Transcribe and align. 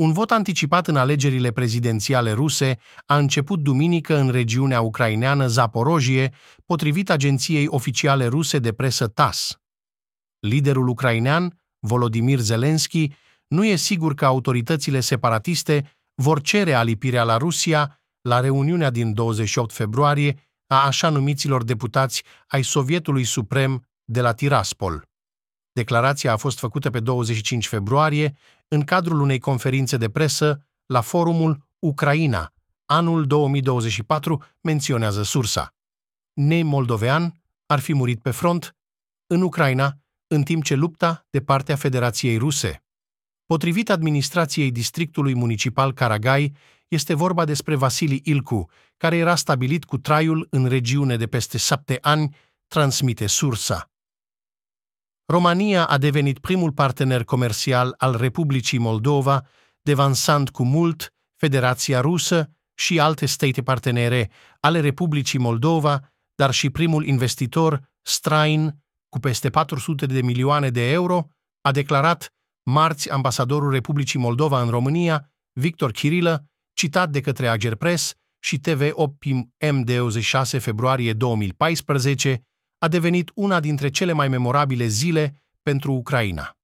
Un 0.00 0.12
vot 0.12 0.30
anticipat 0.30 0.86
în 0.86 0.96
alegerile 0.96 1.50
prezidențiale 1.50 2.32
ruse 2.32 2.78
a 3.06 3.16
început 3.16 3.60
duminică 3.60 4.16
în 4.16 4.30
regiunea 4.30 4.80
ucraineană 4.80 5.46
Zaporojie, 5.46 6.32
potrivit 6.66 7.10
agenției 7.10 7.66
oficiale 7.68 8.26
ruse 8.26 8.58
de 8.58 8.72
presă 8.72 9.06
TAS. 9.06 9.60
Liderul 10.38 10.88
ucrainean, 10.88 11.60
Volodymyr 11.78 12.38
Zelensky, 12.38 13.12
nu 13.46 13.64
e 13.64 13.76
sigur 13.76 14.14
că 14.14 14.24
autoritățile 14.24 15.00
separatiste 15.00 15.98
vor 16.14 16.40
cere 16.40 16.72
alipirea 16.72 17.22
la 17.22 17.36
Rusia 17.36 18.00
la 18.20 18.40
reuniunea 18.40 18.90
din 18.90 19.14
28 19.14 19.72
februarie 19.72 20.50
a 20.66 20.86
așa 20.86 21.08
numiților 21.08 21.64
deputați 21.64 22.22
ai 22.46 22.62
Sovietului 22.62 23.24
Suprem 23.24 23.84
de 24.04 24.20
la 24.20 24.32
Tiraspol. 24.32 25.09
Declarația 25.80 26.32
a 26.32 26.36
fost 26.36 26.58
făcută 26.58 26.90
pe 26.90 27.00
25 27.00 27.68
februarie 27.68 28.36
în 28.68 28.82
cadrul 28.82 29.20
unei 29.20 29.38
conferințe 29.38 29.96
de 29.96 30.08
presă 30.08 30.66
la 30.86 31.00
forumul 31.00 31.68
Ucraina, 31.78 32.52
anul 32.84 33.26
2024, 33.26 34.42
menționează 34.60 35.22
sursa. 35.22 35.74
Nei 36.32 36.62
moldovean 36.62 37.42
ar 37.66 37.78
fi 37.78 37.94
murit 37.94 38.22
pe 38.22 38.30
front 38.30 38.76
în 39.26 39.42
Ucraina, 39.42 39.98
în 40.26 40.42
timp 40.42 40.64
ce 40.64 40.74
lupta 40.74 41.26
de 41.30 41.40
partea 41.40 41.76
Federației 41.76 42.36
Ruse. 42.36 42.84
Potrivit 43.46 43.90
administrației 43.90 44.70
districtului 44.70 45.34
municipal 45.34 45.92
Caragai, 45.92 46.52
este 46.88 47.14
vorba 47.14 47.44
despre 47.44 47.74
Vasili 47.74 48.20
Ilcu, 48.24 48.70
care 48.96 49.16
era 49.16 49.34
stabilit 49.34 49.84
cu 49.84 49.98
traiul 49.98 50.46
în 50.50 50.66
regiune 50.66 51.16
de 51.16 51.26
peste 51.26 51.58
șapte 51.58 51.98
ani, 52.00 52.36
transmite 52.68 53.26
sursa. 53.26 53.89
România 55.30 55.86
a 55.86 55.98
devenit 55.98 56.38
primul 56.38 56.72
partener 56.72 57.24
comercial 57.24 57.94
al 57.96 58.16
Republicii 58.16 58.78
Moldova, 58.78 59.46
devansant 59.82 60.50
cu 60.50 60.64
mult 60.64 61.14
Federația 61.36 62.00
Rusă 62.00 62.50
și 62.74 63.00
alte 63.00 63.26
state 63.26 63.62
partenere 63.62 64.30
ale 64.60 64.80
Republicii 64.80 65.38
Moldova, 65.38 66.12
dar 66.34 66.50
și 66.50 66.70
primul 66.70 67.06
investitor 67.06 67.90
străin 68.02 68.82
cu 69.08 69.18
peste 69.18 69.50
400 69.50 70.06
de 70.06 70.22
milioane 70.22 70.70
de 70.70 70.90
euro, 70.90 71.28
a 71.60 71.72
declarat 71.72 72.34
marți 72.70 73.10
ambasadorul 73.10 73.70
Republicii 73.70 74.18
Moldova 74.18 74.62
în 74.62 74.68
România, 74.68 75.30
Victor 75.52 75.90
Chirilă, 75.90 76.44
citat 76.72 77.10
de 77.10 77.20
către 77.20 77.48
Agerpres 77.48 78.14
și 78.38 78.60
TV8 78.68 79.34
M26 79.66 80.60
februarie 80.60 81.12
2014, 81.12 82.44
a 82.82 82.88
devenit 82.88 83.30
una 83.34 83.60
dintre 83.60 83.90
cele 83.90 84.12
mai 84.12 84.28
memorabile 84.28 84.86
zile 84.86 85.42
pentru 85.62 85.92
Ucraina. 85.92 86.58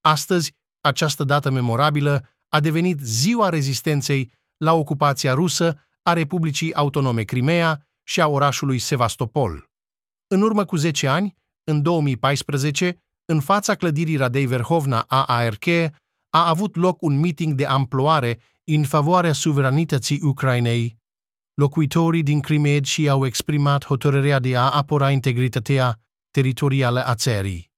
Astăzi, 0.00 0.52
această 0.80 1.24
dată 1.24 1.50
memorabilă 1.50 2.28
a 2.48 2.60
devenit 2.60 3.00
ziua 3.00 3.48
rezistenței 3.48 4.32
la 4.56 4.72
ocupația 4.72 5.32
rusă 5.32 5.80
a 6.02 6.12
Republicii 6.12 6.74
Autonome 6.74 7.22
Crimea 7.22 7.86
și 8.02 8.20
a 8.20 8.28
orașului 8.28 8.78
Sevastopol. 8.78 9.70
În 10.26 10.42
urmă 10.42 10.64
cu 10.64 10.76
10 10.76 11.08
ani, 11.08 11.36
în 11.64 11.82
2014, 11.82 13.02
în 13.24 13.40
fața 13.40 13.74
clădirii 13.74 14.16
Radei 14.16 14.46
Verhovna 14.46 15.04
a 15.08 15.24
ARK, 15.24 15.66
a 16.30 16.48
avut 16.48 16.76
loc 16.76 17.02
un 17.02 17.20
meeting 17.20 17.54
de 17.54 17.66
amploare 17.66 18.38
în 18.64 18.84
favoarea 18.84 19.32
suveranității 19.32 20.20
Ucrainei 20.22 20.98
locuitorii 21.54 22.22
din 22.22 22.40
Crimea 22.40 22.82
și 22.82 23.08
au 23.08 23.26
exprimat 23.26 23.84
hotărârea 23.84 24.38
de 24.38 24.56
a 24.56 24.70
apăra 24.70 25.10
integritatea 25.10 26.00
teritorială 26.30 27.04
a 27.04 27.14
țării. 27.14 27.72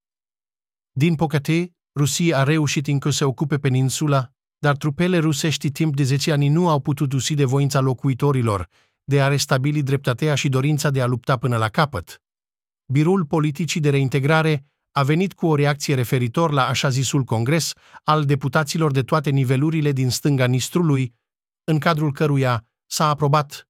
Din 0.93 1.15
păcate, 1.15 1.75
Rusia 1.99 2.39
a 2.39 2.43
reușit 2.43 2.87
încă 2.87 3.11
să 3.11 3.27
ocupe 3.27 3.59
peninsula, 3.59 4.31
dar 4.59 4.77
trupele 4.77 5.19
rusești 5.19 5.71
timp 5.71 5.97
de 5.97 6.03
10 6.03 6.33
ani 6.33 6.49
nu 6.49 6.69
au 6.69 6.81
putut 6.81 7.13
usi 7.13 7.35
de 7.35 7.45
voința 7.45 7.81
locuitorilor 7.81 8.69
de 9.05 9.23
a 9.23 9.29
restabili 9.29 9.83
dreptatea 9.83 10.35
și 10.35 10.49
dorința 10.49 10.91
de 10.91 11.03
a 11.03 11.07
lupta 11.07 11.37
până 11.37 11.57
la 11.57 11.69
capăt. 11.69 12.23
Birul 12.93 13.25
Politicii 13.25 13.81
de 13.81 13.91
Reintegrare 13.91 14.67
a 14.93 15.03
venit 15.03 15.33
cu 15.35 15.47
o 15.47 15.55
reacție 15.55 15.95
referitor 15.95 16.51
la 16.51 16.67
așa 16.67 16.89
zisul 16.89 17.25
congres 17.25 17.73
al 18.05 18.25
deputaților 18.25 18.93
de 18.93 19.03
toate 19.03 19.31
nivelurile 19.31 19.93
din 19.93 20.11
stânga 20.11 20.47
Nistrului, 20.47 21.15
în 21.65 21.79
cadrul 21.79 22.13
căruia 22.13 22.67
s-a 22.87 23.09
aprobat 23.09 23.69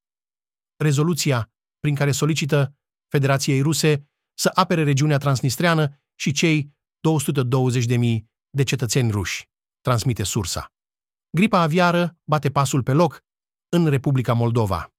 rezoluția 0.77 1.53
prin 1.81 1.95
care 1.95 2.13
solicită 2.13 2.75
Federației 3.09 3.61
Ruse 3.61 4.09
să 4.35 4.51
apere 4.55 4.83
regiunea 4.83 5.19
transnistreană 5.19 6.01
și 6.15 6.33
cei 6.33 6.75
220.000 7.89 8.19
de 8.51 8.63
cetățeni 8.63 9.11
ruși, 9.11 9.49
transmite 9.81 10.23
sursa. 10.23 10.73
Gripa 11.31 11.61
aviară 11.61 12.19
bate 12.25 12.51
pasul 12.51 12.83
pe 12.83 12.93
loc 12.93 13.25
în 13.69 13.87
Republica 13.87 14.33
Moldova. 14.33 14.95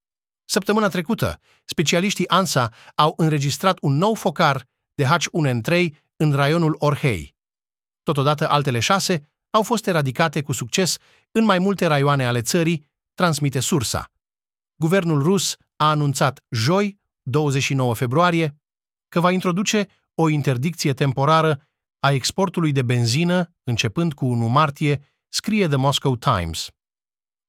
Săptămâna 0.45 0.87
trecută, 0.87 1.39
specialiștii 1.65 2.27
ANSA 2.27 2.73
au 2.95 3.13
înregistrat 3.17 3.77
un 3.81 3.93
nou 3.93 4.13
focar 4.13 4.69
de 4.93 5.05
H1N3 5.05 5.87
în 6.15 6.33
raionul 6.33 6.75
Orhei. 6.79 7.35
Totodată 8.03 8.49
altele 8.49 8.79
șase 8.79 9.29
au 9.49 9.63
fost 9.63 9.87
eradicate 9.87 10.41
cu 10.41 10.51
succes 10.51 10.97
în 11.31 11.43
mai 11.43 11.59
multe 11.59 11.85
raioane 11.85 12.25
ale 12.25 12.41
țării, 12.41 12.86
transmite 13.17 13.59
sursa. 13.59 14.11
Guvernul 14.75 15.23
rus 15.23 15.55
a 15.75 15.89
anunțat 15.89 16.43
joi, 16.49 16.99
29 17.21 17.95
februarie, 17.95 18.61
că 19.07 19.19
va 19.19 19.31
introduce 19.31 19.87
o 20.15 20.29
interdicție 20.29 20.93
temporară 20.93 21.67
a 21.99 22.11
exportului 22.11 22.71
de 22.71 22.81
benzină 22.81 23.55
începând 23.63 24.13
cu 24.13 24.25
1 24.25 24.47
martie, 24.47 25.03
scrie 25.27 25.67
The 25.67 25.75
Moscow 25.75 26.15
Times. 26.15 26.69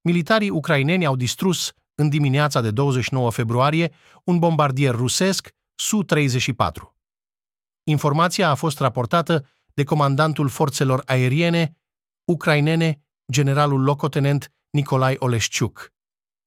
Militarii 0.00 0.50
ucraineni 0.50 1.06
au 1.06 1.16
distrus 1.16 1.72
în 1.94 2.08
dimineața 2.08 2.60
de 2.60 2.70
29 2.70 3.30
februarie 3.30 3.92
un 4.24 4.38
bombardier 4.38 4.94
rusesc 4.94 5.50
Su-34. 5.74 6.54
Informația 7.82 8.50
a 8.50 8.54
fost 8.54 8.78
raportată 8.78 9.46
de 9.74 9.84
comandantul 9.84 10.48
forțelor 10.48 11.02
aeriene 11.06 11.76
ucrainene, 12.24 13.02
generalul 13.32 13.82
locotenent 13.82 14.52
Nicolai 14.70 15.16
Oleșciuc. 15.18 15.92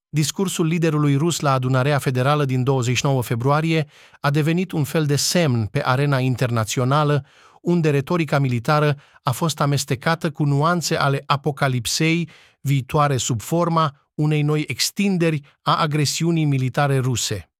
Discursul 0.10 0.66
liderului 0.66 1.16
rus 1.16 1.40
la 1.40 1.52
adunarea 1.52 1.98
federală 1.98 2.46
din 2.46 2.64
29 2.64 3.22
februarie 3.22 3.88
a 4.20 4.30
devenit 4.30 4.72
un 4.72 4.84
fel 4.84 5.06
de 5.06 5.16
semn 5.16 5.66
pe 5.66 5.82
arena 5.86 6.20
internațională, 6.20 7.26
unde 7.62 7.90
retorica 7.90 8.40
militară 8.40 8.98
a 9.24 9.32
fost 9.32 9.60
amestecată 9.60 10.32
cu 10.32 10.44
nuanțe 10.44 10.96
ale 10.96 11.24
apocalipsei 11.26 12.30
viitoare 12.62 13.18
sub 13.18 13.42
forma 13.42 14.10
unei 14.14 14.42
noi 14.42 14.64
extinderi 14.68 15.42
a 15.62 15.78
agresiunii 15.78 16.46
militare 16.46 16.98
ruse. 16.98 17.52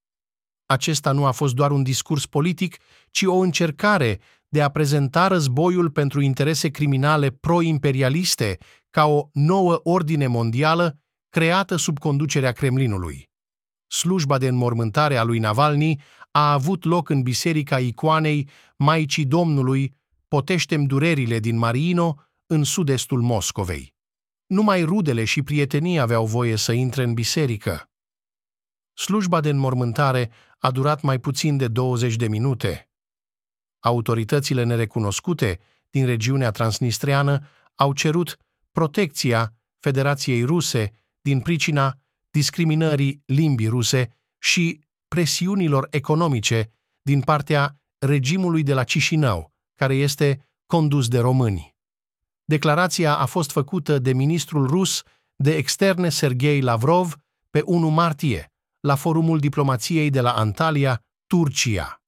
Acesta 0.66 1.12
nu 1.12 1.26
a 1.26 1.32
fost 1.32 1.54
doar 1.54 1.72
un 1.72 1.84
discurs 1.84 2.26
politic, 2.26 2.78
ci 3.12 3.24
o 3.24 3.36
încercare 3.36 4.20
de 4.48 4.62
a 4.62 4.70
prezenta 4.70 5.28
războiul 5.28 5.90
pentru 5.90 6.22
interese 6.22 6.70
criminale 6.70 7.30
pro-imperialiste 7.30 8.58
ca 8.92 9.06
o 9.06 9.30
nouă 9.34 9.80
ordine 9.84 10.28
mondială 10.28 11.00
creată 11.30 11.76
sub 11.76 12.00
conducerea 12.00 12.52
Kremlinului. 12.52 13.30
Slujba 13.88 14.38
de 14.38 14.48
înmormântare 14.48 15.18
a 15.18 15.24
lui 15.24 15.40
Navalny 15.40 16.02
a 16.32 16.52
avut 16.52 16.84
loc 16.84 17.10
în 17.10 17.22
biserica 17.22 17.80
icoanei 17.80 18.50
Maicii 18.78 19.26
Domnului, 19.26 20.00
Poteștem 20.28 20.86
durerile 20.86 21.40
din 21.40 21.58
Marino, 21.58 22.18
în 22.46 22.64
sud-estul 22.64 23.22
Moscovei. 23.22 23.96
Numai 24.46 24.84
rudele 24.84 25.24
și 25.24 25.44
prietenii 25.44 26.00
aveau 26.00 26.26
voie 26.26 26.56
să 26.56 26.72
intre 26.72 27.04
în 27.04 27.14
biserică. 27.14 27.90
Slujba 28.94 29.42
de 29.42 29.50
înmormântare 29.50 30.32
a 30.60 30.72
durat 30.72 31.02
mai 31.02 31.20
puțin 31.20 31.58
de 31.58 31.68
20 31.68 32.16
de 32.16 32.28
minute. 32.28 32.90
Autoritățile 33.80 34.64
nerecunoscute 34.64 35.60
din 35.90 36.06
regiunea 36.06 36.52
transnistreană 36.52 37.48
au 37.76 37.94
cerut 37.94 38.38
protecția 38.72 39.54
Federației 39.80 40.44
Ruse 40.44 40.92
din 41.22 41.40
pricina 41.40 41.98
discriminării 42.30 43.24
limbii 43.26 43.68
ruse 43.68 44.18
și 44.38 44.80
presiunilor 45.08 45.88
economice 45.90 46.72
din 47.02 47.22
partea 47.22 47.80
regimului 47.98 48.64
de 48.64 48.74
la 48.74 48.84
Chișinău, 48.84 49.54
care 49.76 49.96
este 49.96 50.46
condus 50.66 51.08
de 51.08 51.20
români. 51.20 51.76
Declarația 52.46 53.16
a 53.16 53.26
fost 53.26 53.52
făcută 53.52 54.00
de 54.00 54.14
ministrul 54.14 54.68
rus 54.68 55.04
de 55.36 55.56
externe 55.56 56.10
Sergei 56.10 56.62
Lavrov 56.62 57.16
pe 57.50 57.62
1 57.66 57.90
martie, 57.90 58.54
la 58.80 58.96
forumul 58.96 59.40
diplomației 59.40 60.10
de 60.10 60.22
la 60.22 60.34
Antalya, 60.34 61.04
Turcia. 61.28 62.02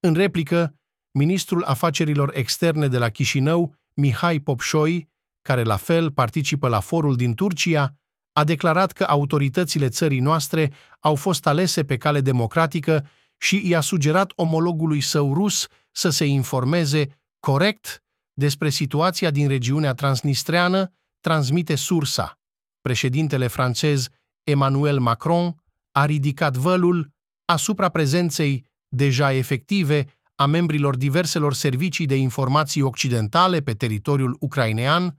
În 0.00 0.14
replică, 0.14 0.74
ministrul 1.10 1.64
afacerilor 1.64 2.36
externe 2.36 2.88
de 2.88 2.98
la 2.98 3.08
Chișinău, 3.08 3.74
Mihai 3.94 4.40
Popșoi, 4.40 5.08
care 5.46 5.62
la 5.62 5.76
fel 5.76 6.10
participă 6.10 6.68
la 6.68 6.80
forul 6.80 7.16
din 7.16 7.34
Turcia, 7.34 7.94
a 8.32 8.44
declarat 8.44 8.92
că 8.92 9.04
autoritățile 9.04 9.88
țării 9.88 10.20
noastre 10.20 10.72
au 11.00 11.14
fost 11.14 11.46
alese 11.46 11.84
pe 11.84 11.96
cale 11.96 12.20
democratică 12.20 13.06
și 13.38 13.68
i-a 13.68 13.80
sugerat 13.80 14.32
omologului 14.34 15.00
său 15.00 15.34
rus 15.34 15.66
să 15.90 16.10
se 16.10 16.24
informeze 16.24 17.06
corect 17.40 18.02
despre 18.32 18.68
situația 18.68 19.30
din 19.30 19.48
regiunea 19.48 19.92
transnistreană, 19.92 20.92
transmite 21.20 21.74
sursa. 21.74 22.38
Președintele 22.80 23.46
francez 23.46 24.08
Emmanuel 24.42 24.98
Macron 24.98 25.54
a 25.92 26.04
ridicat 26.04 26.56
vălul 26.56 27.10
asupra 27.44 27.88
prezenței 27.88 28.64
deja 28.88 29.32
efective 29.32 30.06
a 30.34 30.46
membrilor 30.46 30.96
diverselor 30.96 31.54
servicii 31.54 32.06
de 32.06 32.16
informații 32.16 32.82
occidentale 32.82 33.60
pe 33.60 33.72
teritoriul 33.72 34.36
ucrainean, 34.40 35.16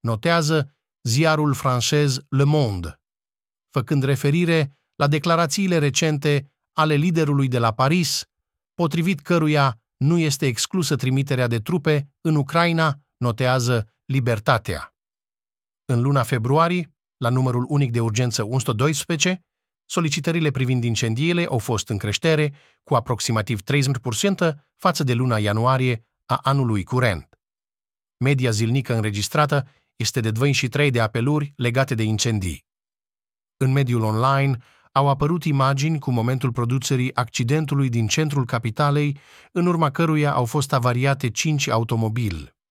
notează 0.00 0.76
ziarul 1.02 1.54
francez 1.54 2.18
Le 2.28 2.44
Monde, 2.44 3.00
făcând 3.70 4.02
referire 4.02 4.78
la 4.94 5.06
declarațiile 5.06 5.78
recente 5.78 6.52
ale 6.72 6.94
liderului 6.94 7.48
de 7.48 7.58
la 7.58 7.72
Paris, 7.72 8.24
potrivit 8.74 9.20
căruia 9.20 9.80
nu 9.96 10.18
este 10.18 10.46
exclusă 10.46 10.96
trimiterea 10.96 11.46
de 11.46 11.58
trupe 11.58 12.14
în 12.20 12.34
Ucraina, 12.34 13.00
notează 13.16 13.92
Libertatea. 14.04 14.94
În 15.84 16.00
luna 16.00 16.22
februarie, 16.22 16.94
la 17.16 17.28
numărul 17.28 17.64
unic 17.68 17.92
de 17.92 18.00
urgență 18.00 18.46
112, 18.46 19.44
solicitările 19.84 20.50
privind 20.50 20.84
incendiile 20.84 21.44
au 21.44 21.58
fost 21.58 21.88
în 21.88 21.98
creștere 21.98 22.54
cu 22.82 22.94
aproximativ 22.94 23.60
30% 24.42 24.54
față 24.76 25.04
de 25.04 25.12
luna 25.12 25.38
ianuarie 25.38 26.06
a 26.24 26.38
anului 26.42 26.84
curent. 26.84 27.38
Media 28.16 28.50
zilnică 28.50 28.94
înregistrată 28.94 29.68
este 29.98 30.20
de 30.20 30.30
23 30.30 30.90
de 30.90 31.00
apeluri 31.00 31.52
legate 31.56 31.94
de 31.94 32.02
incendii. 32.02 32.64
În 33.56 33.72
mediul 33.72 34.02
online 34.02 34.56
au 34.92 35.08
apărut 35.08 35.44
imagini 35.44 35.98
cu 35.98 36.10
momentul 36.10 36.52
producerii 36.52 37.14
accidentului 37.14 37.88
din 37.88 38.06
centrul 38.06 38.44
capitalei, 38.46 39.18
în 39.52 39.66
urma 39.66 39.90
căruia 39.90 40.32
au 40.32 40.44
fost 40.44 40.72
avariate 40.72 41.30
cinci 41.30 41.68
automobili. 41.68 42.57